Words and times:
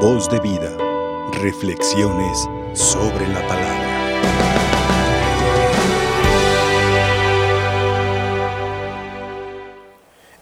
Voz 0.00 0.28
de 0.28 0.38
vida. 0.40 0.76
Reflexiones 1.40 2.46
sobre 2.74 3.26
la 3.28 3.40
palabra. 3.48 3.86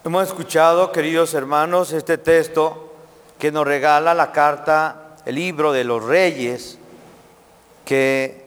Hemos 0.05 0.27
escuchado, 0.27 0.91
queridos 0.91 1.35
hermanos, 1.35 1.93
este 1.93 2.19
texto 2.19 2.95
que 3.39 3.53
nos 3.53 3.65
regala 3.65 4.13
la 4.13 4.33
carta, 4.33 5.15
el 5.25 5.37
libro 5.37 5.73
de 5.73 5.85
los 5.85 6.03
reyes, 6.03 6.77
que 7.85 8.47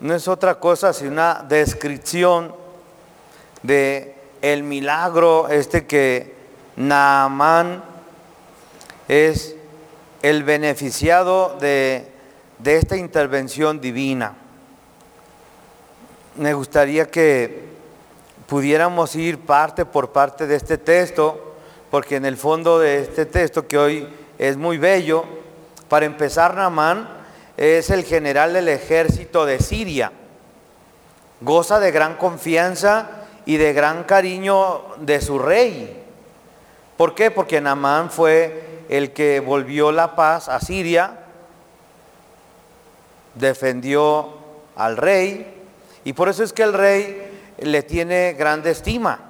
no 0.00 0.14
es 0.14 0.26
otra 0.26 0.58
cosa 0.58 0.94
sino 0.94 1.12
una 1.12 1.44
descripción 1.46 2.54
de 3.62 4.14
el 4.40 4.62
milagro 4.62 5.48
este 5.48 5.86
que 5.86 6.34
Naamán 6.76 7.84
es 9.06 9.55
el 10.22 10.42
beneficiado 10.42 11.56
de, 11.60 12.06
de 12.58 12.76
esta 12.76 12.96
intervención 12.96 13.80
divina. 13.80 14.34
Me 16.36 16.54
gustaría 16.54 17.10
que 17.10 17.64
pudiéramos 18.46 19.16
ir 19.16 19.38
parte 19.40 19.84
por 19.84 20.12
parte 20.12 20.46
de 20.46 20.56
este 20.56 20.78
texto, 20.78 21.54
porque 21.90 22.16
en 22.16 22.24
el 22.24 22.36
fondo 22.36 22.78
de 22.78 23.02
este 23.02 23.26
texto 23.26 23.66
que 23.66 23.78
hoy 23.78 24.08
es 24.38 24.56
muy 24.56 24.78
bello, 24.78 25.24
para 25.88 26.06
empezar, 26.06 26.54
Naamán 26.54 27.08
es 27.56 27.90
el 27.90 28.04
general 28.04 28.52
del 28.52 28.68
ejército 28.68 29.46
de 29.46 29.60
Siria. 29.60 30.12
Goza 31.40 31.78
de 31.78 31.90
gran 31.90 32.16
confianza 32.16 33.08
y 33.44 33.56
de 33.56 33.72
gran 33.72 34.04
cariño 34.04 34.82
de 34.98 35.20
su 35.20 35.38
rey. 35.38 36.02
¿Por 36.96 37.14
qué? 37.14 37.30
Porque 37.30 37.60
Naamán 37.60 38.10
fue 38.10 38.75
el 38.88 39.12
que 39.12 39.40
volvió 39.40 39.92
la 39.92 40.14
paz 40.14 40.48
a 40.48 40.60
Siria, 40.60 41.18
defendió 43.34 44.34
al 44.76 44.96
rey, 44.96 45.54
y 46.04 46.12
por 46.12 46.28
eso 46.28 46.42
es 46.42 46.52
que 46.52 46.62
el 46.62 46.72
rey 46.72 47.54
le 47.58 47.82
tiene 47.82 48.34
grande 48.34 48.70
estima. 48.70 49.20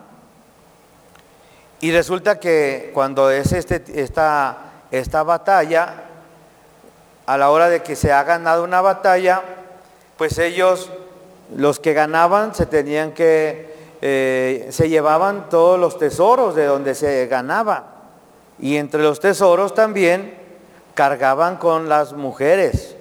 Y 1.81 1.93
resulta 1.93 2.41
que 2.41 2.91
cuando 2.95 3.31
es 3.31 3.53
este, 3.53 3.83
esta, 3.95 4.59
esta 4.91 5.23
batalla, 5.23 6.03
a 7.27 7.37
la 7.37 7.51
hora 7.51 7.69
de 7.69 7.83
que 7.83 7.97
se 7.97 8.13
ha 8.13 8.23
ganado 8.23 8.65
una 8.65 8.81
batalla, 8.81 9.43
pues 10.17 10.39
ellos, 10.39 10.91
los 11.55 11.81
que 11.81 11.93
ganaban, 11.93 12.55
se 12.55 12.67
tenían 12.67 13.13
que, 13.13 13.75
eh, 14.01 14.69
se 14.71 14.89
llevaban 14.89 15.49
todos 15.49 15.79
los 15.79 15.99
tesoros 15.99 16.55
de 16.55 16.65
donde 16.65 16.95
se 16.95 17.27
ganaba. 17.27 17.96
Y 18.59 18.77
entre 18.77 19.03
los 19.03 19.21
tesoros 19.21 19.75
también 19.75 20.35
cargaban 20.95 21.57
con 21.57 21.89
las 21.89 22.15
mujeres. 22.15 22.97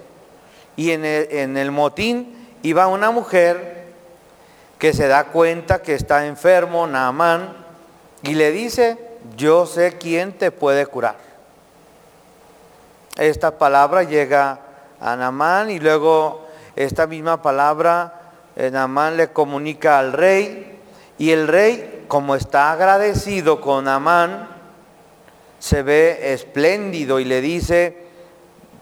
Y 0.76 0.90
en 0.90 1.04
el, 1.04 1.70
motín 1.70 2.48
iba 2.62 2.86
una 2.86 3.10
mujer 3.10 3.86
que 4.78 4.92
se 4.92 5.08
da 5.08 5.24
cuenta 5.24 5.80
que 5.80 5.94
está 5.94 6.26
enfermo, 6.26 6.86
Naamán, 6.86 7.56
y 8.22 8.34
le 8.34 8.52
dice, 8.52 8.98
yo 9.36 9.64
sé 9.64 9.96
quién 9.98 10.32
te 10.32 10.50
puede 10.50 10.84
curar. 10.86 11.16
Esta 13.16 13.56
palabra 13.56 14.02
llega 14.02 14.60
a 15.00 15.16
Naamán 15.16 15.70
y 15.70 15.78
luego 15.78 16.46
esta 16.76 17.06
misma 17.06 17.40
palabra 17.40 18.20
eh, 18.56 18.70
Naamán 18.70 19.16
le 19.16 19.28
comunica 19.32 19.98
al 19.98 20.12
rey 20.12 20.78
y 21.16 21.30
el 21.30 21.48
rey, 21.48 22.04
como 22.08 22.36
está 22.36 22.72
agradecido 22.72 23.62
con 23.62 23.84
Naamán, 23.84 24.55
se 25.66 25.82
ve 25.82 26.32
espléndido 26.32 27.18
y 27.18 27.24
le 27.24 27.40
dice, 27.40 27.96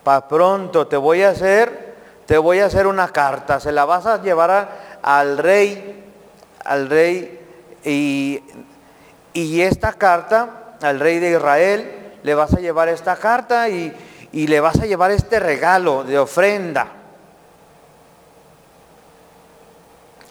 pa 0.02 0.28
pronto 0.28 0.86
te 0.86 0.98
voy 0.98 1.22
a 1.22 1.30
hacer, 1.30 1.94
te 2.26 2.36
voy 2.36 2.60
a 2.60 2.66
hacer 2.66 2.86
una 2.86 3.08
carta, 3.08 3.58
se 3.58 3.72
la 3.72 3.86
vas 3.86 4.04
a 4.04 4.20
llevar 4.20 4.50
a, 4.50 4.68
al 5.00 5.38
rey, 5.38 6.04
al 6.62 6.90
rey, 6.90 7.40
y, 7.84 8.42
y, 9.32 9.62
esta 9.62 9.94
carta, 9.94 10.76
al 10.82 11.00
rey 11.00 11.20
de 11.20 11.30
Israel, 11.30 11.90
le 12.22 12.34
vas 12.34 12.52
a 12.52 12.60
llevar 12.60 12.90
esta 12.90 13.16
carta 13.16 13.70
y, 13.70 13.90
y 14.32 14.46
le 14.46 14.60
vas 14.60 14.78
a 14.78 14.84
llevar 14.84 15.10
este 15.10 15.40
regalo 15.40 16.04
de 16.04 16.18
ofrenda. 16.18 16.88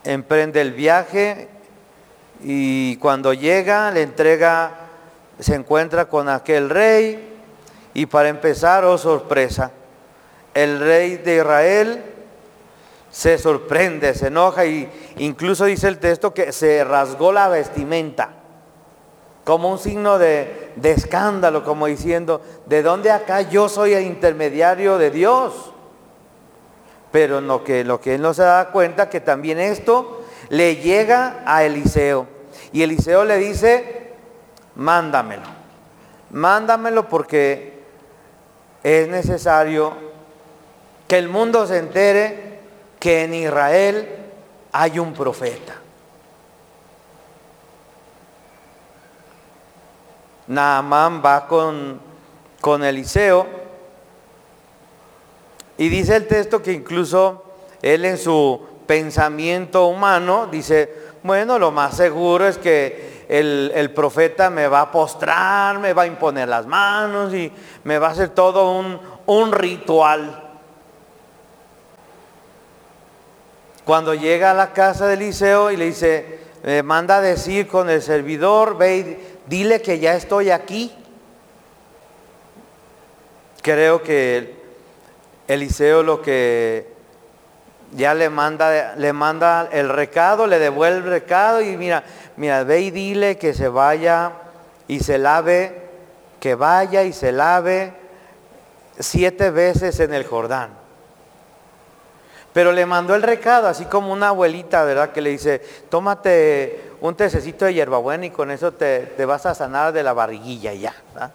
Emprende 0.04 0.62
el 0.62 0.74
viaje 0.74 1.48
y 2.44 2.98
cuando 2.98 3.34
llega 3.34 3.90
le 3.90 4.04
entrega, 4.04 4.83
se 5.40 5.56
encuentra 5.56 6.06
con 6.06 6.30
aquel 6.30 6.70
rey 6.70 7.30
y 7.94 8.06
para 8.06 8.30
empezar, 8.30 8.86
oh 8.86 8.98
sorpresa, 8.98 9.72
el 10.54 10.80
rey 10.80 11.18
de 11.18 11.38
Israel 11.38 12.04
se 13.12 13.38
sorprende, 13.38 14.14
se 14.14 14.28
enoja 14.28 14.66
y 14.66 14.90
incluso 15.18 15.66
dice 15.66 15.88
el 15.88 16.00
texto 16.00 16.34
que 16.34 16.52
se 16.52 16.84
rasgó 16.84 17.32
la 17.32 17.48
vestimenta 17.48 18.44
como 19.44 19.70
un 19.70 19.78
signo 19.78 20.18
de, 20.18 20.72
escándalo, 20.82 21.64
como 21.64 21.88
diciendo, 21.88 22.42
¿de 22.66 22.82
dónde 22.82 23.12
acá 23.12 23.42
yo 23.42 23.68
soy 23.68 23.94
el 23.94 24.04
intermediario 24.04 24.98
de 24.98 25.12
Dios? 25.12 25.74
Pero 27.12 27.42
lo 27.42 27.64
que, 27.64 27.84
lo 27.84 28.00
que 28.00 28.16
él 28.16 28.22
no 28.22 28.34
se 28.34 28.44
da 28.44 28.70
cuenta 28.72 29.10
que 29.10 29.20
también 29.20 29.60
esto 29.60 30.24
le 30.50 30.78
llega 30.78 31.44
a 31.46 31.64
Eliseo. 31.64 32.26
Y 32.72 32.84
Eliseo 32.84 33.26
le 33.26 33.38
dice, 33.38 34.03
mándamelo, 34.76 35.44
mándamelo 36.32 37.08
porque 37.08 37.84
es 38.84 39.08
necesario 39.08 39.94
que 41.08 41.18
el 41.18 41.30
mundo 41.30 41.66
se 41.68 41.78
entere 41.78 42.60
que 43.00 43.24
en 43.24 43.34
Israel 43.34 44.08
hay 44.72 45.00
un 45.00 45.14
profeta. 45.14 45.76
Naamán 50.48 51.22
va 51.24 51.48
con, 51.48 52.00
con 52.60 52.84
Eliseo 52.84 53.48
y 55.78 55.90
dice 55.90 56.16
el 56.16 56.28
texto 56.28 56.62
que 56.62 56.74
incluso 56.74 57.44
él 57.82 58.06
en 58.06 58.18
su 58.18 58.62
pensamiento 58.86 59.88
humano 59.88 60.48
dice, 60.48 60.94
bueno, 61.24 61.58
lo 61.58 61.72
más 61.72 61.96
seguro 61.96 62.48
es 62.48 62.58
que 62.58 63.13
el, 63.30 63.92
profeta 63.94 64.50
me 64.50 64.68
va 64.68 64.82
a 64.82 64.92
postrar, 64.92 65.80
me 65.80 65.94
va 65.94 66.04
a 66.04 66.08
imponer 66.08 66.48
las 66.48 66.66
manos 66.66 67.34
y 67.34 67.52
me 67.84 67.98
va 67.98 68.08
a 68.08 68.12
hacer 68.12 68.30
todo 68.30 68.72
un, 68.72 69.00
un 69.26 69.52
ritual. 69.52 70.42
Cuando 73.86 74.14
llega 74.14 74.52
a 74.52 74.54
la 74.54 74.72
casa 74.72 75.08
de 75.08 75.16
Eliseo 75.16 75.72
y 75.72 75.78
le 75.78 75.86
dice, 75.86 76.40
me 76.64 76.84
manda 76.84 77.18
a 77.18 77.22
decir 77.22 77.68
con 77.68 77.90
el 77.90 78.02
servidor, 78.02 78.78
ve 78.78 78.98
y 78.98 79.18
dile 79.48 79.82
que 79.82 80.00
ya 80.00 80.16
estoy 80.16 80.52
aquí. 80.52 80.94
Creo 83.62 84.02
que 84.02 84.64
Eliseo 85.48 86.04
lo 86.04 86.22
que 86.22 86.94
ya 87.96 88.14
le 88.14 88.30
manda, 88.30 88.96
le 88.96 89.14
manda 89.14 89.70
el 89.72 89.90
recado, 89.90 90.48
le 90.48 90.60
devuelve 90.60 90.98
el 90.98 91.04
recado 91.04 91.62
y 91.62 91.78
mira, 91.78 92.04
mira, 92.38 92.64
ve 92.64 92.82
y 92.82 92.92
dile 92.92 93.38
que 93.38 93.54
se 93.54 93.68
vaya 93.68 94.34
y 94.88 95.00
se 95.00 95.18
lave, 95.18 95.82
que 96.40 96.56
vaya 96.56 97.04
y 97.04 97.14
se 97.14 97.32
lave 97.32 97.94
siete 99.00 99.50
veces 99.50 100.00
en 100.00 100.14
el 100.14 100.26
Jordán. 100.26 100.70
Pero 102.54 102.72
le 102.72 102.86
mandó 102.86 103.16
el 103.16 103.24
recado, 103.24 103.68
así 103.68 103.86
como 103.86 104.14
una 104.14 104.28
abuelita, 104.28 104.84
¿verdad? 104.84 105.12
Que 105.12 105.22
le 105.22 105.32
dice, 105.32 105.60
tómate 105.90 106.92
un 107.02 107.16
tececito 107.16 107.66
de 107.66 107.74
hierbabuena 107.74 108.28
y 108.28 108.30
con 108.30 108.52
eso 108.52 108.72
te, 108.72 109.00
te, 109.18 109.26
vas 109.26 109.46
a 109.48 109.56
sanar 109.56 109.92
de 109.92 110.04
la 110.04 110.14
barriguilla 110.14 110.74
ya. 110.74 110.94
¿verdad? 111.14 111.32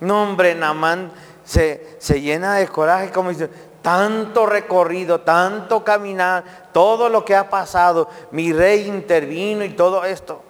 No, 0.00 0.24
hombre, 0.24 0.54
Namán 0.56 1.12
se, 1.44 1.96
se 1.98 2.20
llena 2.20 2.56
de 2.56 2.66
coraje, 2.66 3.10
como 3.10 3.30
dice, 3.30 3.48
tanto 3.84 4.46
recorrido, 4.46 5.20
tanto 5.20 5.84
caminar, 5.84 6.42
todo 6.72 7.08
lo 7.08 7.24
que 7.24 7.36
ha 7.36 7.48
pasado, 7.48 8.08
mi 8.32 8.52
rey 8.52 8.88
intervino 8.88 9.62
y 9.64 9.70
todo 9.70 10.04
esto. 10.04 10.42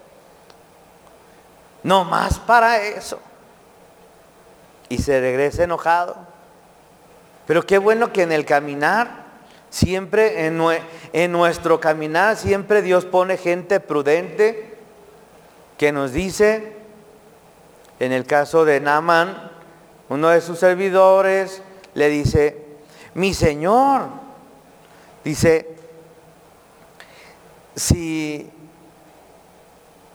No 1.82 2.04
más 2.04 2.38
para 2.38 2.81
eso. 2.82 3.19
Y 4.88 4.98
se 4.98 5.20
regresa 5.20 5.64
enojado. 5.64 6.16
Pero 7.46 7.66
qué 7.66 7.76
bueno 7.76 8.10
que 8.10 8.22
en 8.22 8.32
el 8.32 8.46
caminar 8.46 9.25
Siempre 9.75 10.46
en, 10.46 11.32
nuestro 11.32 11.81
caminar, 11.81 12.36
siempre 12.36 12.81
Dios 12.81 13.06
pone 13.06 13.36
gente 13.36 13.81
prudente 13.81 14.76
que 15.78 15.90
nos 15.90 16.12
dice, 16.12 16.76
en 17.98 18.12
el 18.12 18.25
caso 18.25 18.64
de 18.64 18.78
Naaman, 18.78 19.50
uno 20.10 20.28
de 20.28 20.40
sus 20.42 20.60
servidores 20.60 21.60
le 21.94 22.08
dice, 22.08 22.63
mi 23.14 23.32
Señor, 23.32 24.08
dice, 25.22 25.76
si, 27.76 28.50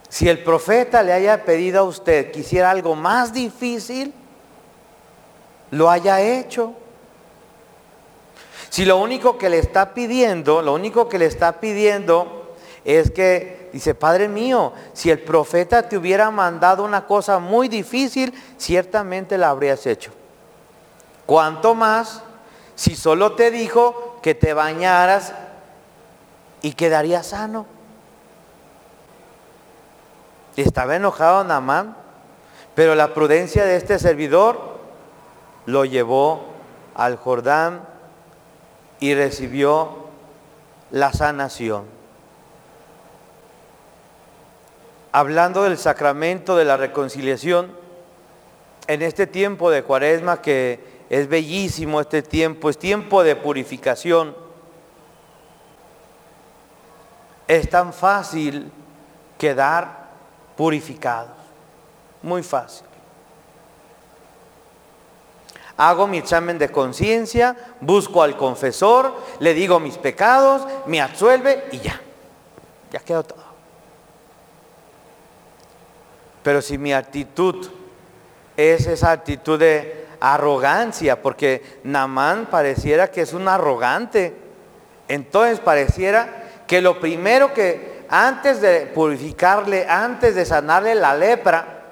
si 0.10 0.30
el 0.30 0.44
profeta 0.44 1.02
le 1.02 1.14
haya 1.14 1.46
pedido 1.46 1.80
a 1.80 1.84
usted 1.84 2.32
que 2.32 2.42
hiciera 2.42 2.70
algo 2.72 2.96
más 2.96 3.34
difícil, 3.34 4.14
lo 5.72 5.90
haya 5.90 6.22
hecho. 6.22 6.74
Si 8.70 8.86
lo 8.86 8.98
único 8.98 9.38
que 9.38 9.50
le 9.50 9.60
está 9.60 9.94
pidiendo, 9.94 10.62
lo 10.62 10.74
único 10.74 11.10
que 11.10 11.18
le 11.18 11.26
está 11.26 11.60
pidiendo 11.60 12.56
es 12.86 13.12
que, 13.12 13.70
dice, 13.74 13.96
Padre 13.96 14.28
mío, 14.28 14.74
si 14.94 15.10
el 15.10 15.20
profeta 15.20 15.88
te 15.88 15.98
hubiera 15.98 16.30
mandado 16.32 16.84
una 16.84 17.06
cosa 17.06 17.40
muy 17.40 17.68
difícil, 17.68 18.34
ciertamente 18.58 19.38
la 19.38 19.50
habrías 19.50 19.86
hecho. 19.86 20.12
¿Cuánto 21.26 21.76
más 21.76 22.24
si 22.80 22.96
solo 22.96 23.34
te 23.34 23.52
dijo 23.52 24.20
que 24.24 24.36
te 24.36 24.54
bañaras 24.54 25.34
y 26.62 26.72
quedarías 26.72 27.28
sano? 27.28 27.66
Y 30.56 30.62
estaba 30.62 30.96
enojado 30.96 31.44
Namán, 31.44 31.98
pero 32.76 32.96
la 32.96 33.14
prudencia 33.14 33.66
de 33.66 33.76
este 33.76 34.00
servidor 34.00 34.80
lo 35.66 35.84
llevó 35.84 36.46
al 36.96 37.18
Jordán 37.18 37.82
y 39.02 39.14
recibió 39.14 40.06
la 40.90 41.12
sanación. 41.12 41.84
Hablando 45.12 45.64
del 45.64 45.78
sacramento 45.78 46.56
de 46.56 46.64
la 46.64 46.78
reconciliación, 46.78 47.74
en 48.88 49.02
este 49.02 49.28
tiempo 49.28 49.70
de 49.70 49.84
cuaresma 49.84 50.42
que 50.42 50.89
es 51.10 51.28
bellísimo 51.28 52.00
este 52.00 52.22
tiempo, 52.22 52.70
es 52.70 52.78
tiempo 52.78 53.24
de 53.24 53.36
purificación, 53.36 54.36
es 57.48 57.70
tan 57.70 57.94
fácil 57.94 58.72
quedar 59.38 60.10
purificados, 60.56 61.36
muy 62.22 62.44
fácil 62.44 62.90
hago 65.80 66.08
mi 66.08 66.18
examen 66.18 66.60
de 66.60 66.70
conciencia, 66.70 67.56
busco 67.80 68.22
al 68.22 68.36
confesor, 68.36 69.16
le 69.40 69.54
digo 69.54 69.80
mis 69.80 69.98
pecados, 69.98 70.68
me 70.86 71.00
absuelve 71.00 71.70
y 71.72 71.80
ya. 71.80 72.02
Ya 72.92 73.00
quedó 73.00 73.24
todo. 73.24 73.44
Pero 76.44 76.62
si 76.62 76.78
mi 76.78 76.92
actitud 76.92 77.70
es 78.58 78.88
esa 78.88 79.12
actitud 79.12 79.58
de 79.58 80.06
arrogancia, 80.20 81.22
porque 81.22 81.80
Namán 81.84 82.48
pareciera 82.48 83.10
que 83.10 83.22
es 83.22 83.34
un 83.34 83.48
arrogante, 83.48 84.36
entonces 85.08 85.60
pareciera 85.60 86.64
que 86.68 86.82
lo 86.82 87.00
primero 87.00 87.54
que 87.54 88.06
antes 88.10 88.62
de 88.62 88.88
purificarle, 88.88 89.88
antes 89.88 90.36
de 90.36 90.46
sanarle 90.46 90.96
la 90.96 91.16
lepra, 91.16 91.84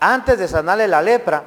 antes 0.00 0.38
de 0.38 0.48
sanarle 0.48 0.88
la 0.88 1.02
lepra, 1.02 1.44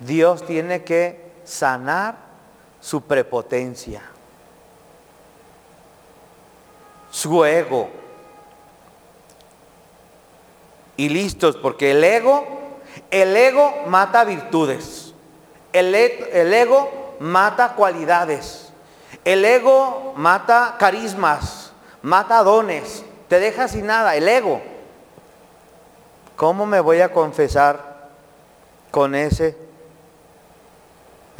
Dios 0.00 0.44
tiene 0.46 0.82
que 0.82 1.30
sanar 1.44 2.16
su 2.80 3.02
prepotencia, 3.02 4.02
su 7.10 7.44
ego. 7.44 7.90
Y 10.96 11.08
listos, 11.08 11.56
porque 11.56 11.92
el 11.92 12.04
ego, 12.04 12.59
el 13.10 13.36
ego 13.36 13.84
mata 13.86 14.24
virtudes, 14.24 15.14
el, 15.72 15.94
e, 15.94 16.40
el 16.40 16.52
ego 16.52 17.16
mata 17.20 17.74
cualidades, 17.74 18.72
el 19.24 19.44
ego 19.44 20.14
mata 20.16 20.76
carismas, 20.78 21.72
mata 22.02 22.42
dones, 22.42 23.04
te 23.28 23.40
deja 23.40 23.68
sin 23.68 23.86
nada, 23.86 24.16
el 24.16 24.28
ego. 24.28 24.60
¿Cómo 26.36 26.64
me 26.64 26.80
voy 26.80 27.00
a 27.00 27.12
confesar 27.12 28.08
con 28.90 29.14
ese 29.14 29.56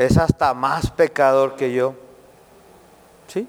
es 0.05 0.17
hasta 0.17 0.55
más 0.55 0.91
pecador 0.91 1.57
que 1.57 1.73
yo. 1.73 1.95
¿Sí? 3.29 3.47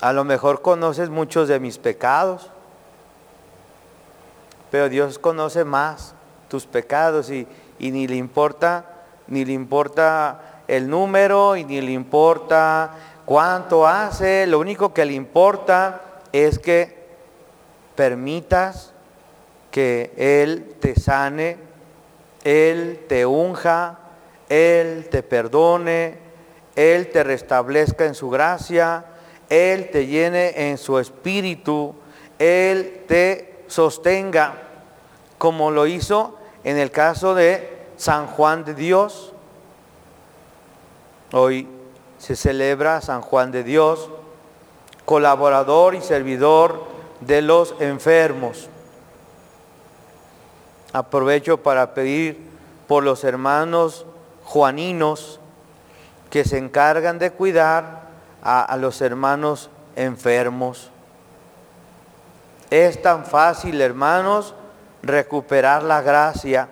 A 0.00 0.12
lo 0.12 0.24
mejor 0.24 0.62
conoces 0.62 1.10
muchos 1.10 1.48
de 1.48 1.58
mis 1.58 1.78
pecados, 1.78 2.50
pero 4.70 4.88
Dios 4.88 5.18
conoce 5.18 5.64
más 5.64 6.14
tus 6.48 6.66
pecados 6.66 7.30
y, 7.30 7.46
y 7.78 7.90
ni 7.90 8.06
le 8.06 8.16
importa, 8.16 8.84
ni 9.26 9.44
le 9.44 9.52
importa 9.52 10.62
el 10.68 10.88
número 10.88 11.56
y 11.56 11.64
ni 11.64 11.80
le 11.80 11.92
importa 11.92 12.90
cuánto 13.24 13.86
hace, 13.86 14.46
lo 14.46 14.58
único 14.58 14.92
que 14.92 15.04
le 15.04 15.14
importa 15.14 16.02
es 16.32 16.58
que 16.58 17.06
permitas 17.94 18.92
que 19.70 20.12
Él 20.16 20.76
te 20.80 20.98
sane, 20.98 21.56
Él 22.44 23.04
te 23.08 23.26
unja, 23.26 23.98
él 24.48 25.08
te 25.10 25.22
perdone, 25.22 26.14
Él 26.76 27.08
te 27.08 27.24
restablezca 27.24 28.04
en 28.04 28.14
su 28.14 28.30
gracia, 28.30 29.04
Él 29.48 29.90
te 29.90 30.06
llene 30.06 30.70
en 30.70 30.78
su 30.78 30.98
espíritu, 30.98 31.94
Él 32.38 33.04
te 33.08 33.55
sostenga, 33.68 34.54
como 35.38 35.70
lo 35.70 35.86
hizo 35.86 36.36
en 36.64 36.78
el 36.78 36.90
caso 36.90 37.34
de 37.34 37.86
San 37.96 38.26
Juan 38.26 38.64
de 38.64 38.74
Dios. 38.74 39.32
Hoy 41.32 41.68
se 42.18 42.36
celebra 42.36 43.00
San 43.00 43.22
Juan 43.22 43.52
de 43.52 43.62
Dios, 43.62 44.10
colaborador 45.04 45.94
y 45.94 46.00
servidor 46.00 46.84
de 47.20 47.42
los 47.42 47.74
enfermos. 47.80 48.68
Aprovecho 50.92 51.62
para 51.62 51.94
pedir 51.94 52.38
por 52.86 53.04
los 53.04 53.24
hermanos 53.24 54.06
juaninos 54.44 55.40
que 56.30 56.44
se 56.44 56.58
encargan 56.58 57.18
de 57.18 57.32
cuidar 57.32 58.06
a, 58.42 58.76
los 58.76 59.00
hermanos 59.00 59.70
enfermos. 59.96 60.90
Es 62.70 63.00
tan 63.00 63.24
fácil, 63.24 63.80
hermanos, 63.80 64.54
recuperar 65.02 65.82
la 65.82 66.02
gracia. 66.02 66.68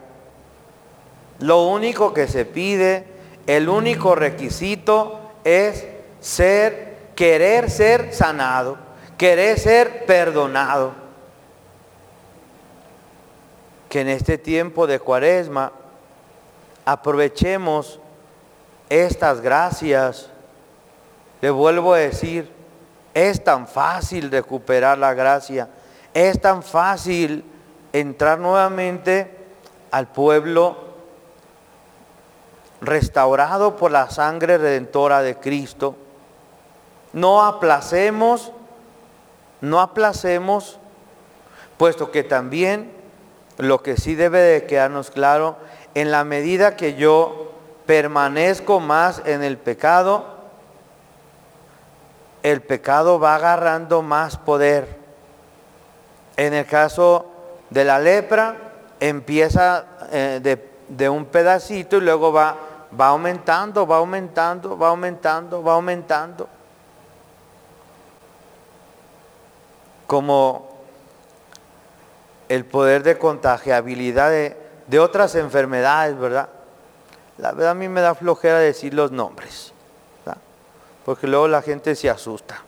Lo 1.39 1.67
único 1.67 2.13
que 2.13 2.27
se 2.27 2.45
pide, 2.45 3.07
el 3.47 3.69
único 3.69 4.15
requisito 4.15 5.21
es 5.45 5.87
ser, 6.21 6.97
querer 7.15 7.71
ser 7.71 8.13
sanado, 8.13 8.79
querer 9.19 9.59
ser 9.59 10.07
perdonado. 10.07 10.93
Que 13.89 14.01
en 14.01 14.09
este 14.09 14.39
tiempo 14.39 14.87
de 14.87 14.99
cuaresma 14.99 15.73
aprovechemos 16.85 18.01
estas 18.89 19.41
gracias. 19.41 20.31
Le 21.41 21.51
vuelvo 21.51 21.95
a 21.95 21.99
decir, 21.99 22.51
es 23.13 23.43
tan 23.45 23.69
fácil 23.69 24.31
recuperar 24.31 24.99
la 24.99 25.15
gracia, 25.15 25.69
es 26.15 26.41
tan 26.41 26.63
fácil 26.63 27.45
entrar 27.93 28.39
nuevamente 28.39 29.37
al 29.91 30.07
pueblo 30.09 30.77
restaurado 32.81 33.77
por 33.77 33.91
la 33.91 34.11
sangre 34.11 34.59
redentora 34.59 35.23
de 35.23 35.37
Cristo. 35.37 35.97
No 37.13 37.45
aplacemos, 37.45 38.53
no 39.61 39.81
aplacemos, 39.81 40.79
puesto 41.79 42.11
que 42.11 42.23
también 42.23 42.93
lo 43.59 43.83
que 43.83 43.97
sí 43.97 44.15
debe 44.15 44.41
de 44.41 44.67
quedarnos 44.67 45.11
claro 45.11 45.57
en 45.95 46.11
la 46.11 46.25
medida 46.25 46.77
que 46.77 46.95
yo 46.95 47.53
permanezco 47.87 48.81
más 48.81 49.23
en 49.25 49.43
el 49.43 49.59
pecado, 49.59 50.27
el 52.43 52.63
pecado 52.63 53.19
va 53.19 53.37
agarrando 53.37 54.03
más 54.03 54.37
poder. 54.37 55.04
En 56.37 56.55
el 56.55 56.67
caso 56.67 57.27
de 57.71 57.85
la 57.85 57.99
lepra, 57.99 58.57
empieza 59.01 59.87
eh, 60.11 60.59
de, 60.89 61.09
un 61.09 61.27
pedacito 61.27 61.97
y 61.97 62.01
luego 62.01 62.33
va, 62.33 62.57
va 62.99 63.09
aumentando, 63.09 63.87
va 63.87 63.97
aumentando, 63.99 64.79
va 64.79 64.89
aumentando, 64.89 65.63
va 65.63 65.75
aumentando. 65.75 66.49
Como 70.07 70.75
el 72.49 72.65
poder 72.65 73.03
de 73.03 73.19
contagiabilidad 73.19 74.31
de, 74.31 74.57
de 74.87 75.01
otras 75.01 75.35
enfermedades, 75.35 76.19
¿verdad? 76.19 76.49
La 77.39 77.53
verdad 77.53 77.71
a 77.71 77.75
mí 77.75 77.89
me 77.89 78.01
da 78.01 78.15
flojera 78.15 78.59
decir 78.59 78.95
los 78.95 79.11
nombres, 79.11 79.73
¿verdad? 80.25 80.41
porque 81.05 81.27
luego 81.27 81.49
la 81.49 81.63
gente 81.63 81.95
se 81.97 82.09
asusta. 82.09 82.63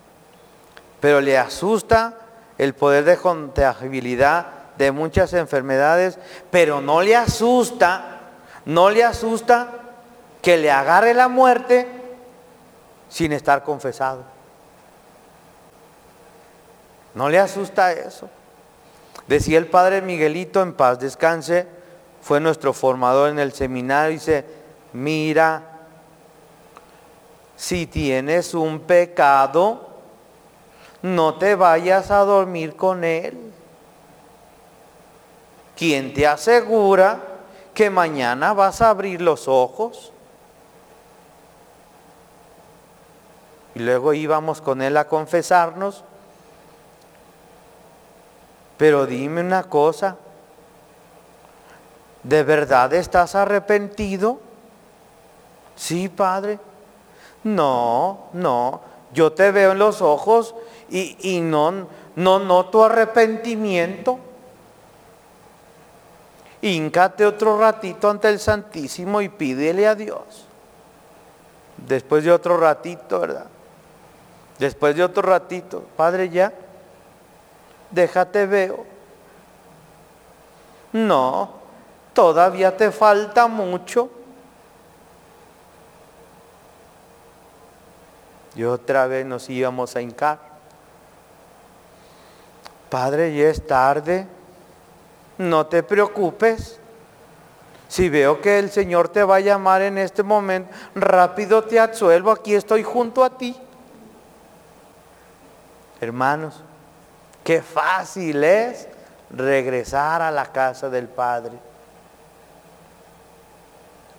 Pero 1.00 1.20
le 1.20 1.38
asusta 1.38 2.25
el 2.58 2.74
poder 2.74 3.04
de 3.04 3.16
contagibilidad 3.16 4.46
de 4.78 4.92
muchas 4.92 5.32
enfermedades, 5.32 6.18
pero 6.50 6.80
no 6.80 7.02
le 7.02 7.16
asusta, 7.16 8.20
no 8.64 8.90
le 8.90 9.04
asusta 9.04 9.68
que 10.42 10.56
le 10.56 10.70
agarre 10.70 11.14
la 11.14 11.28
muerte 11.28 11.86
sin 13.08 13.32
estar 13.32 13.62
confesado. 13.62 14.24
No 17.14 17.28
le 17.28 17.38
asusta 17.38 17.92
eso. 17.92 18.28
Decía 19.26 19.58
el 19.58 19.66
padre 19.66 20.02
Miguelito 20.02 20.62
en 20.62 20.74
paz 20.74 20.98
descanse, 21.00 21.66
fue 22.20 22.40
nuestro 22.40 22.72
formador 22.72 23.30
en 23.30 23.38
el 23.38 23.52
seminario, 23.52 24.12
dice, 24.12 24.44
mira, 24.92 25.62
si 27.56 27.86
tienes 27.86 28.52
un 28.52 28.80
pecado, 28.80 29.85
no 31.06 31.36
te 31.36 31.54
vayas 31.54 32.10
a 32.10 32.18
dormir 32.18 32.74
con 32.74 33.04
él. 33.04 33.52
¿Quién 35.76 36.12
te 36.12 36.26
asegura 36.26 37.20
que 37.72 37.90
mañana 37.90 38.52
vas 38.52 38.80
a 38.82 38.90
abrir 38.90 39.20
los 39.20 39.46
ojos? 39.46 40.12
Y 43.76 43.80
luego 43.80 44.14
íbamos 44.14 44.60
con 44.60 44.82
él 44.82 44.96
a 44.96 45.06
confesarnos. 45.06 46.02
Pero 48.76 49.06
dime 49.06 49.42
una 49.42 49.62
cosa, 49.62 50.16
¿de 52.24 52.42
verdad 52.42 52.92
estás 52.94 53.34
arrepentido? 53.36 54.40
Sí, 55.76 56.08
Padre. 56.08 56.58
No, 57.44 58.24
no, 58.32 58.80
yo 59.12 59.32
te 59.32 59.50
veo 59.50 59.72
en 59.72 59.78
los 59.78 60.02
ojos 60.02 60.54
y, 60.90 61.16
y 61.20 61.40
no, 61.40 61.88
no 62.16 62.38
noto 62.38 62.84
arrepentimiento. 62.84 64.18
Híncate 66.62 67.24
otro 67.24 67.58
ratito 67.58 68.10
ante 68.10 68.28
el 68.28 68.40
Santísimo 68.40 69.20
y 69.20 69.28
pídele 69.28 69.86
a 69.86 69.94
Dios. 69.94 70.46
Después 71.76 72.24
de 72.24 72.32
otro 72.32 72.56
ratito, 72.56 73.20
¿verdad? 73.20 73.46
Después 74.58 74.96
de 74.96 75.04
otro 75.04 75.22
ratito, 75.22 75.84
Padre 75.96 76.30
ya, 76.30 76.52
déjate 77.90 78.46
veo. 78.46 78.84
No, 80.92 81.50
todavía 82.14 82.76
te 82.76 82.90
falta 82.90 83.46
mucho. 83.48 84.10
Y 88.56 88.64
otra 88.64 89.06
vez 89.06 89.26
nos 89.26 89.48
íbamos 89.50 89.94
a 89.94 90.00
hincar. 90.00 90.40
Padre, 92.88 93.36
ya 93.36 93.48
es 93.48 93.66
tarde. 93.66 94.26
No 95.36 95.66
te 95.66 95.82
preocupes. 95.82 96.78
Si 97.88 98.08
veo 98.08 98.40
que 98.40 98.58
el 98.58 98.70
Señor 98.70 99.10
te 99.10 99.22
va 99.22 99.36
a 99.36 99.40
llamar 99.40 99.82
en 99.82 99.98
este 99.98 100.22
momento, 100.22 100.74
rápido 100.94 101.62
te 101.62 101.78
absuelvo, 101.78 102.32
aquí 102.32 102.54
estoy 102.54 102.82
junto 102.82 103.22
a 103.22 103.30
ti. 103.30 103.56
Hermanos, 106.00 106.62
qué 107.44 107.62
fácil 107.62 108.42
es 108.42 108.88
regresar 109.30 110.20
a 110.20 110.30
la 110.30 110.46
casa 110.46 110.90
del 110.90 111.06
Padre. 111.06 111.52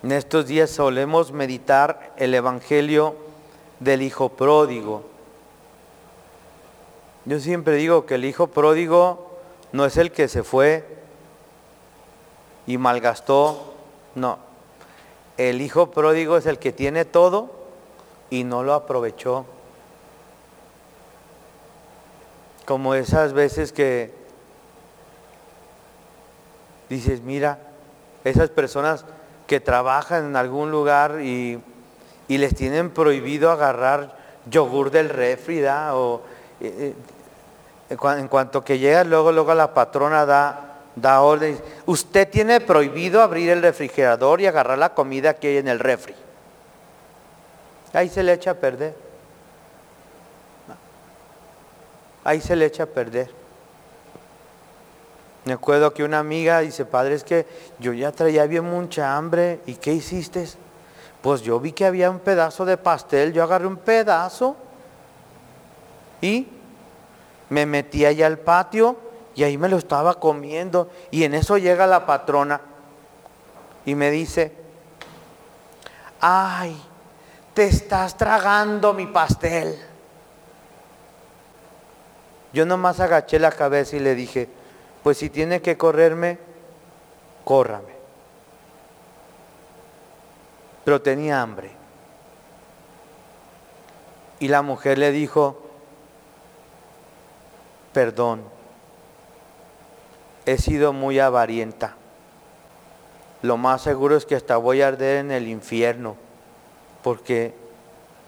En 0.03 0.12
estos 0.12 0.48
días 0.48 0.70
solemos 0.70 1.32
meditar 1.32 2.13
el 2.15 2.34
Evangelio 2.34 3.26
del 3.79 4.01
Hijo 4.01 4.29
Pródigo. 4.29 5.03
Yo 7.25 7.39
siempre 7.39 7.75
digo 7.75 8.05
que 8.05 8.15
el 8.15 8.25
Hijo 8.25 8.48
Pródigo 8.48 9.27
no 9.72 9.86
es 9.86 9.98
el 9.98 10.12
que 10.12 10.27
se 10.27 10.43
fue 10.43 10.98
y 12.65 12.77
malgastó. 12.77 13.74
No, 14.15 14.39
el 15.38 15.62
hijo 15.62 15.91
pródigo 15.91 16.38
es 16.38 16.46
el 16.46 16.57
que 16.60 16.72
tiene 16.72 17.05
todo 17.05 17.51
y 18.29 18.43
no 18.43 18.63
lo 18.63 18.74
aprovechó. 18.74 19.46
Como 22.65 22.96
esas 22.96 23.34
veces 23.34 23.72
que 23.72 24.13
dices, 26.89 27.22
mira, 27.22 27.60
esas 28.24 28.50
personas 28.50 29.05
que 29.46 29.60
trabajan 29.60 30.25
en 30.25 30.36
algún 30.36 30.72
lugar 30.72 31.22
y, 31.22 31.62
les 32.38 32.53
tienen 32.55 32.89
prohibido 32.89 33.51
agarrar 33.51 34.17
yogur 34.50 34.91
del 34.91 35.10
refri, 35.10 35.63
o 35.65 36.22
eh, 36.60 36.93
eh, 37.89 37.98
en 38.19 38.27
cuanto 38.27 38.63
que 38.63 38.79
llega, 38.79 39.05
luego, 39.05 39.31
luego 39.31 39.53
la 39.53 39.74
patrona 39.74 40.25
da 40.25 40.67
da 40.98 41.22
orden. 41.22 41.60
Usted 41.86 42.27
tiene 42.29 42.60
prohibido 42.60 43.22
abrir 43.22 43.50
el 43.50 43.62
refrigerador 43.62 44.41
y 44.41 44.48
agarrar 44.48 44.77
la 44.77 44.93
comida 44.93 45.36
que 45.36 45.50
hay 45.50 45.57
en 45.57 45.67
el 45.67 45.79
refri. 45.79 46.15
Ahí 47.93 48.10
se 48.10 48.24
le 48.24 48.34
echa 48.34 48.51
a 48.51 48.53
perder. 48.55 48.96
Ahí 52.24 52.41
se 52.41 52.55
le 52.55 52.65
echa 52.65 52.84
a 52.84 52.88
perder. 52.88 53.29
Me 55.46 55.53
acuerdo 55.53 55.93
que 55.93 56.03
una 56.03 56.19
amiga 56.19 56.60
dice, 56.60 56.84
padre, 56.84 57.15
es 57.15 57.24
que 57.24 57.46
yo 57.79 57.93
ya 57.93 58.12
traía 58.12 58.46
bien 58.48 58.65
mucha 58.65 59.15
hambre. 59.15 59.62
¿Y 59.65 59.75
qué 59.75 59.93
hiciste? 59.93 60.46
Pues 61.21 61.41
yo 61.41 61.59
vi 61.59 61.71
que 61.71 61.86
había 61.86 62.09
un 62.09 62.19
pedazo 62.19 62.65
de 62.65 62.77
pastel, 62.77 63.33
yo 63.33 63.43
agarré 63.43 63.67
un 63.67 63.77
pedazo 63.77 64.55
y 66.21 66.47
me 67.50 67.65
metí 67.65 68.05
allá 68.05 68.27
al 68.27 68.38
patio 68.38 68.97
y 69.36 69.43
ahí 69.43 69.57
me 69.57 69.69
lo 69.69 69.77
estaba 69.77 70.15
comiendo. 70.15 70.89
Y 71.12 71.24
en 71.24 71.33
eso 71.33 71.57
llega 71.57 71.88
la 71.88 72.05
patrona 72.05 72.62
y 73.86 73.95
me 73.95 74.12
dice, 74.12 74.51
ay, 76.19 76.79
te 77.53 77.65
estás 77.65 78.17
tragando 78.17 78.93
mi 78.93 79.07
pastel. 79.07 79.77
Yo 82.53 82.65
nomás 82.65 83.00
agaché 83.00 83.39
la 83.39 83.51
cabeza 83.51 83.95
y 83.95 84.00
le 84.00 84.15
dije, 84.15 84.50
pues 85.03 85.17
si 85.17 85.29
tiene 85.29 85.62
que 85.62 85.77
correrme, 85.77 86.39
córrame. 87.43 87.97
Pero 90.88 91.01
tenía 91.01 91.41
hambre. 91.41 91.72
Y 94.39 94.48
la 94.48 94.62
mujer 94.62 94.98
le 94.98 95.12
dijo, 95.12 95.62
perdón 97.91 98.56
he 100.46 100.58
sido 100.58 100.94
muy 100.94 101.20
avarienta. 101.20 101.96
Lo 103.41 103.58
más 103.58 103.82
seguro 103.82 104.15
es 104.15 104.25
que 104.25 104.36
hasta 104.36 104.56
voy 104.56 104.82
a 104.82 104.88
arder 104.88 105.17
en 105.17 105.32
el 105.32 105.50
infierno, 105.50 106.15
porque 107.03 107.53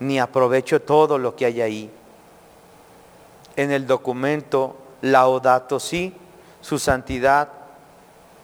ni 0.01 0.19
aprovecho 0.19 0.81
todo 0.81 1.17
lo 1.17 1.37
que 1.37 1.45
hay 1.45 1.61
ahí. 1.61 1.91
En 3.55 3.71
el 3.71 3.87
documento 3.87 4.75
Laudato 5.01 5.79
Si, 5.79 6.13
su 6.59 6.77
santidad, 6.77 7.47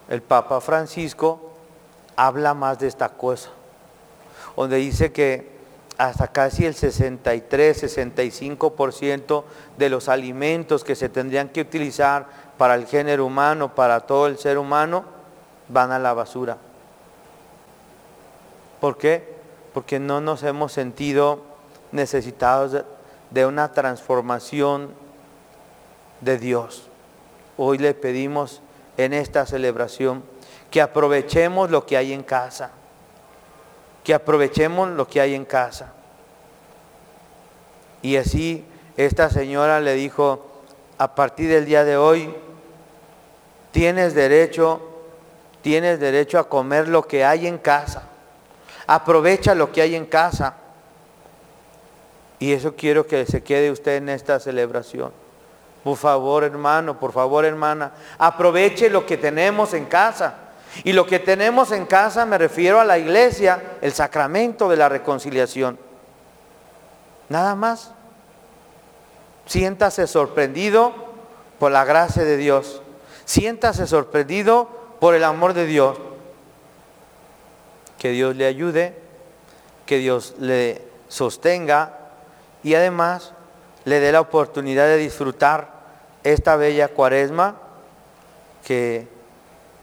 el 0.07 0.21
Papa 0.21 0.61
Francisco, 0.61 1.51
habla 2.15 2.53
más 2.53 2.79
de 2.79 2.87
esta 2.87 3.09
cosa, 3.09 3.49
donde 4.55 4.77
dice 4.77 5.11
que 5.11 5.53
hasta 5.97 6.27
casi 6.27 6.65
el 6.65 6.75
63-65% 6.75 9.43
de 9.77 9.89
los 9.89 10.09
alimentos 10.09 10.83
que 10.83 10.95
se 10.95 11.07
tendrían 11.09 11.49
que 11.49 11.61
utilizar 11.61 12.27
para 12.57 12.73
el 12.75 12.85
género 12.85 13.25
humano, 13.25 13.73
para 13.75 14.01
todo 14.01 14.27
el 14.27 14.37
ser 14.37 14.57
humano, 14.57 15.05
van 15.69 15.91
a 15.91 15.99
la 15.99 16.13
basura. 16.13 16.57
¿Por 18.81 18.97
qué? 18.97 19.35
Porque 19.73 19.99
no 19.99 20.19
nos 20.21 20.43
hemos 20.43 20.73
sentido 20.73 21.41
necesitados 21.91 22.83
de 23.31 23.45
una 23.45 23.71
transformación 23.71 24.89
de 26.21 26.37
Dios. 26.37 26.87
Hoy 27.57 27.77
le 27.77 27.93
pedimos 27.93 28.61
en 28.97 29.13
esta 29.13 29.45
celebración 29.45 30.23
que 30.71 30.81
aprovechemos 30.81 31.71
lo 31.71 31.85
que 31.85 31.97
hay 31.97 32.13
en 32.13 32.23
casa, 32.23 32.71
que 34.05 34.13
aprovechemos 34.13 34.89
lo 34.89 35.07
que 35.07 35.19
hay 35.19 35.33
en 35.33 35.43
casa. 35.43 35.91
Y 38.03 38.17
así 38.17 38.63
esta 38.95 39.31
señora 39.31 39.81
le 39.81 39.95
dijo, 39.95 40.45
a 40.99 41.15
partir 41.15 41.49
del 41.49 41.65
día 41.65 41.83
de 41.83 41.97
hoy, 41.97 42.33
tienes 43.71 44.13
derecho, 44.13 44.79
tienes 45.63 45.99
derecho 45.99 46.37
a 46.37 46.47
comer 46.47 46.87
lo 46.87 47.07
que 47.07 47.25
hay 47.25 47.47
en 47.47 47.57
casa. 47.57 48.03
Aprovecha 48.85 49.55
lo 49.55 49.71
que 49.71 49.81
hay 49.81 49.95
en 49.95 50.05
casa. 50.05 50.53
Y 52.37 52.53
eso 52.53 52.75
quiero 52.75 53.07
que 53.07 53.25
se 53.25 53.41
quede 53.41 53.71
usted 53.71 53.95
en 53.95 54.09
esta 54.09 54.39
celebración. 54.39 55.11
Por 55.83 55.97
favor, 55.97 56.43
hermano, 56.43 56.99
por 56.99 57.11
favor, 57.11 57.43
hermana, 57.43 57.91
aproveche 58.19 58.87
lo 58.87 59.03
que 59.03 59.17
tenemos 59.17 59.73
en 59.73 59.85
casa. 59.85 60.44
Y 60.83 60.93
lo 60.93 61.05
que 61.05 61.19
tenemos 61.19 61.71
en 61.71 61.85
casa 61.85 62.25
me 62.25 62.37
refiero 62.37 62.79
a 62.79 62.85
la 62.85 62.97
iglesia, 62.97 63.77
el 63.81 63.93
sacramento 63.93 64.67
de 64.69 64.77
la 64.77 64.89
reconciliación. 64.89 65.79
Nada 67.29 67.55
más. 67.55 67.91
Siéntase 69.45 70.07
sorprendido 70.07 70.93
por 71.59 71.71
la 71.71 71.85
gracia 71.85 72.23
de 72.23 72.37
Dios. 72.37 72.81
Siéntase 73.25 73.87
sorprendido 73.87 74.69
por 74.99 75.15
el 75.15 75.23
amor 75.23 75.53
de 75.53 75.65
Dios. 75.65 75.97
Que 77.99 78.09
Dios 78.09 78.35
le 78.35 78.45
ayude, 78.45 78.97
que 79.85 79.97
Dios 79.97 80.35
le 80.39 80.81
sostenga 81.07 81.97
y 82.63 82.73
además 82.73 83.33
le 83.85 83.99
dé 83.99 84.11
la 84.11 84.21
oportunidad 84.21 84.85
de 84.85 84.97
disfrutar 84.97 85.69
esta 86.23 86.55
bella 86.55 86.87
cuaresma 86.87 87.55
que 88.65 89.07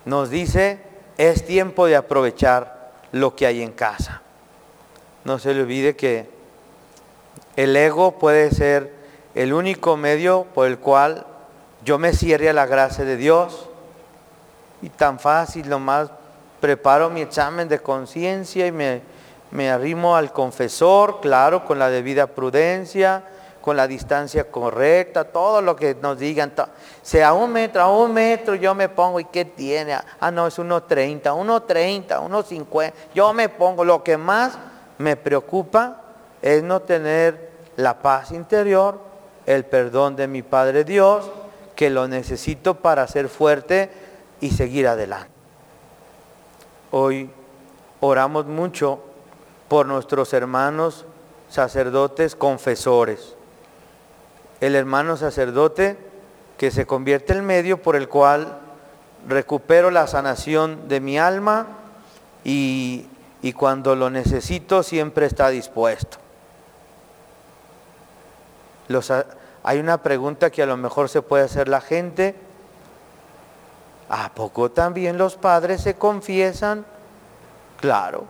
nos 0.04 0.30
dice 0.30 0.80
es 1.18 1.44
tiempo 1.46 1.86
de 1.86 1.96
aprovechar 1.96 2.92
lo 3.12 3.36
que 3.36 3.46
hay 3.46 3.62
en 3.62 3.72
casa. 3.72 4.22
No 5.24 5.38
se 5.38 5.54
le 5.54 5.62
olvide 5.62 5.94
que 5.94 6.28
el 7.56 7.76
ego 7.76 8.18
puede 8.18 8.50
ser 8.50 8.92
el 9.34 9.52
único 9.52 9.96
medio 9.96 10.46
por 10.54 10.66
el 10.66 10.78
cual 10.78 11.26
yo 11.84 11.98
me 11.98 12.12
cierre 12.12 12.48
a 12.48 12.52
la 12.52 12.66
gracia 12.66 13.04
de 13.04 13.16
Dios. 13.16 13.68
Y 14.80 14.88
tan 14.88 15.18
fácil, 15.18 15.68
nomás 15.68 16.10
preparo 16.60 17.10
mi 17.10 17.20
examen 17.20 17.68
de 17.68 17.80
conciencia 17.80 18.66
y 18.66 18.72
me, 18.72 19.02
me 19.50 19.70
arrimo 19.70 20.16
al 20.16 20.32
confesor, 20.32 21.20
claro, 21.20 21.64
con 21.64 21.78
la 21.78 21.88
debida 21.88 22.26
prudencia, 22.26 23.24
con 23.62 23.76
la 23.76 23.86
distancia 23.86 24.50
correcta, 24.50 25.24
todo 25.24 25.62
lo 25.62 25.74
que 25.76 25.94
nos 25.94 26.18
digan, 26.18 26.52
sea 27.00 27.32
un 27.32 27.52
metro, 27.52 27.80
a 27.80 27.96
un 27.96 28.12
metro 28.12 28.56
yo 28.56 28.74
me 28.74 28.88
pongo, 28.88 29.20
¿y 29.20 29.24
qué 29.24 29.46
tiene? 29.46 29.96
Ah, 30.20 30.30
no, 30.30 30.48
es 30.48 30.58
1.30, 30.58 31.22
1.30, 31.22 32.06
1.50, 32.08 32.92
yo 33.14 33.32
me 33.32 33.48
pongo, 33.48 33.84
lo 33.84 34.02
que 34.02 34.18
más 34.18 34.58
me 34.98 35.16
preocupa 35.16 36.02
es 36.42 36.62
no 36.62 36.82
tener 36.82 37.52
la 37.76 38.02
paz 38.02 38.32
interior, 38.32 39.00
el 39.46 39.64
perdón 39.64 40.16
de 40.16 40.26
mi 40.26 40.42
Padre 40.42 40.84
Dios, 40.84 41.30
que 41.76 41.88
lo 41.88 42.08
necesito 42.08 42.74
para 42.74 43.06
ser 43.06 43.28
fuerte 43.28 43.90
y 44.40 44.50
seguir 44.50 44.88
adelante. 44.88 45.30
Hoy 46.90 47.30
oramos 48.00 48.46
mucho 48.46 49.00
por 49.68 49.86
nuestros 49.86 50.32
hermanos 50.34 51.06
sacerdotes 51.48 52.34
confesores 52.34 53.36
el 54.62 54.76
hermano 54.76 55.16
sacerdote 55.16 55.96
que 56.56 56.70
se 56.70 56.86
convierte 56.86 57.32
en 57.32 57.44
medio 57.44 57.82
por 57.82 57.96
el 57.96 58.08
cual 58.08 58.60
recupero 59.26 59.90
la 59.90 60.06
sanación 60.06 60.86
de 60.86 61.00
mi 61.00 61.18
alma 61.18 61.66
y, 62.44 63.08
cuando 63.56 63.96
lo 63.96 64.08
necesito 64.08 64.84
siempre 64.84 65.26
está 65.26 65.48
dispuesto. 65.48 66.18
hay 69.64 69.80
una 69.80 70.00
pregunta 70.00 70.50
que 70.50 70.62
a 70.62 70.66
lo 70.66 70.76
mejor 70.76 71.08
se 71.08 71.22
puede 71.22 71.42
hacer 71.42 71.66
la 71.66 71.80
gente. 71.80 72.36
¿A 74.08 74.32
poco 74.32 74.70
también 74.70 75.18
los 75.18 75.34
padres 75.34 75.80
se 75.80 75.94
confiesan? 75.94 76.86
Claro, 77.80 78.26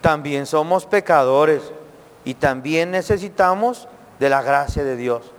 también 0.00 0.46
somos 0.46 0.86
pecadores 0.86 1.70
y 2.24 2.32
también 2.32 2.90
necesitamos 2.92 3.88
de 4.18 4.28
la 4.28 4.42
gracia 4.42 4.84
de 4.84 4.96
Dios 4.96 5.34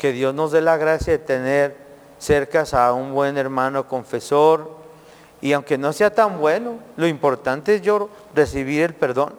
que 0.00 0.12
Dios 0.12 0.34
nos 0.34 0.50
dé 0.50 0.62
la 0.62 0.78
gracia 0.78 1.12
de 1.12 1.18
tener 1.18 1.76
cerca 2.18 2.64
a 2.72 2.94
un 2.94 3.12
buen 3.12 3.36
hermano 3.36 3.86
confesor. 3.86 4.70
Y 5.42 5.52
aunque 5.52 5.76
no 5.76 5.92
sea 5.92 6.10
tan 6.10 6.40
bueno, 6.40 6.78
lo 6.96 7.06
importante 7.06 7.74
es 7.74 7.82
yo 7.82 8.08
recibir 8.34 8.82
el 8.82 8.94
perdón. 8.94 9.34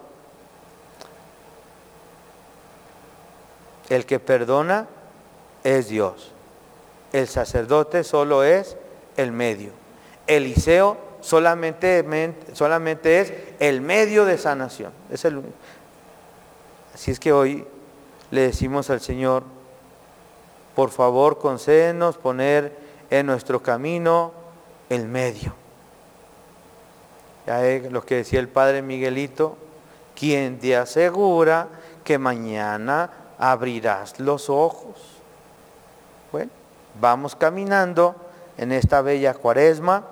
El 3.88 4.06
que 4.06 4.20
perdona 4.20 4.86
es 5.64 5.88
Dios. 5.88 6.30
El 7.12 7.26
sacerdote 7.26 8.04
solo 8.04 8.44
es 8.44 8.76
el 9.16 9.32
medio. 9.32 9.72
Eliseo 10.28 10.96
solamente, 11.22 12.04
solamente 12.52 13.20
es 13.20 13.32
el 13.58 13.80
medio 13.80 14.24
de 14.26 14.38
sanación. 14.38 14.92
Es 15.10 15.24
el, 15.24 15.42
así 16.94 17.10
es 17.10 17.20
que 17.20 17.32
hoy 17.32 17.66
le 18.30 18.42
decimos 18.42 18.90
al 18.90 19.00
Señor, 19.00 19.44
por 20.74 20.90
favor 20.90 21.38
concédenos 21.38 22.16
poner 22.16 22.76
en 23.10 23.26
nuestro 23.26 23.62
camino 23.62 24.32
el 24.88 25.06
medio. 25.06 25.54
Ya 27.46 27.64
es 27.66 27.90
lo 27.90 28.04
que 28.04 28.16
decía 28.16 28.40
el 28.40 28.48
padre 28.48 28.82
Miguelito, 28.82 29.56
quien 30.14 30.58
te 30.58 30.76
asegura 30.76 31.68
que 32.04 32.18
mañana 32.18 33.10
abrirás 33.38 34.20
los 34.20 34.48
ojos. 34.48 34.96
Bueno, 36.30 36.50
vamos 37.00 37.36
caminando 37.36 38.14
en 38.56 38.72
esta 38.72 39.02
bella 39.02 39.34
cuaresma 39.34 40.04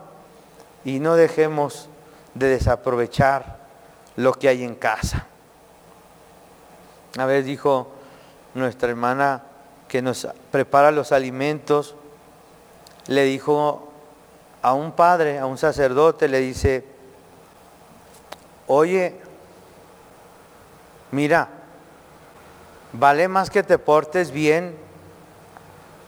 y 0.84 0.98
no 0.98 1.14
dejemos 1.14 1.88
de 2.34 2.48
desaprovechar 2.48 3.58
lo 4.16 4.32
que 4.32 4.48
hay 4.48 4.64
en 4.64 4.74
casa. 4.74 5.26
A 7.18 7.26
ver, 7.26 7.44
dijo 7.44 7.88
nuestra 8.54 8.88
hermana 8.88 9.42
que 9.88 10.02
nos 10.02 10.28
prepara 10.50 10.92
los 10.92 11.10
alimentos, 11.10 11.96
le 13.08 13.24
dijo 13.24 13.88
a 14.62 14.74
un 14.74 14.92
padre, 14.92 15.38
a 15.38 15.46
un 15.46 15.58
sacerdote, 15.58 16.28
le 16.28 16.38
dice, 16.38 16.84
oye, 18.68 19.16
mira, 21.10 21.48
vale 22.92 23.26
más 23.26 23.50
que 23.50 23.64
te 23.64 23.78
portes 23.78 24.30
bien, 24.30 24.76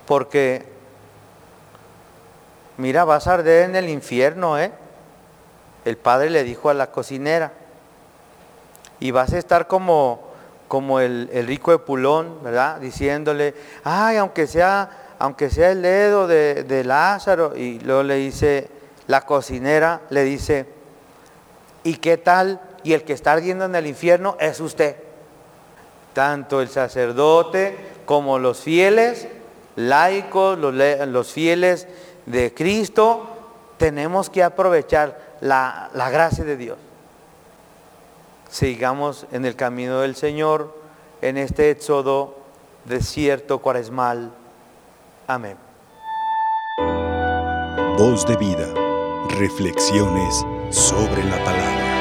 porque, 0.06 0.64
mira, 2.76 3.04
vas 3.04 3.26
a 3.26 3.34
arder 3.34 3.64
en 3.64 3.74
el 3.74 3.88
infierno, 3.88 4.58
¿eh? 4.58 4.72
El 5.84 5.96
padre 5.96 6.30
le 6.30 6.44
dijo 6.44 6.70
a 6.70 6.74
la 6.74 6.92
cocinera, 6.92 7.52
y 9.00 9.10
vas 9.10 9.32
a 9.32 9.38
estar 9.38 9.66
como 9.66 10.31
como 10.72 11.00
el, 11.00 11.28
rico 11.46 11.70
de 11.70 11.78
Pulón, 11.80 12.42
¿verdad? 12.42 12.80
Diciéndole, 12.80 13.54
ay, 13.84 14.16
aunque 14.16 14.46
sea, 14.46 15.16
aunque 15.18 15.50
sea 15.50 15.70
el 15.70 15.82
dedo 15.82 16.26
de, 16.26 16.82
Lázaro. 16.82 17.54
Y 17.54 17.78
luego 17.80 18.02
le 18.02 18.14
dice, 18.14 18.70
la 19.06 19.20
cocinera 19.20 20.00
le 20.08 20.24
dice, 20.24 20.64
¿y 21.84 21.96
qué 21.96 22.16
tal? 22.16 22.58
Y 22.84 22.94
el 22.94 23.04
que 23.04 23.12
está 23.12 23.32
ardiendo 23.32 23.66
en 23.66 23.74
el 23.74 23.86
infierno 23.86 24.38
es 24.40 24.60
usted. 24.60 24.96
Tanto 26.14 26.62
el 26.62 26.70
sacerdote 26.70 27.76
como 28.06 28.38
los 28.38 28.60
fieles, 28.60 29.28
laicos, 29.76 30.58
los, 30.58 31.32
fieles 31.32 31.86
de 32.24 32.54
Cristo, 32.54 33.26
tenemos 33.76 34.30
que 34.30 34.42
aprovechar 34.42 35.36
la 35.42 35.90
gracia 36.10 36.44
de 36.44 36.56
Dios 36.56 36.78
sigamos 38.52 39.26
en 39.32 39.46
el 39.46 39.56
camino 39.56 40.00
del 40.00 40.14
Señor 40.14 40.76
en 41.22 41.38
este 41.38 41.70
éxodo 41.70 42.36
desierto 42.84 43.58
cuaresmal. 43.58 44.30
Amén. 45.26 45.56
Voz 47.96 48.26
de 48.26 48.36
vida, 48.36 48.68
reflexiones 49.38 50.44
sobre 50.70 51.24
la 51.24 51.42
palabra. 51.44 51.91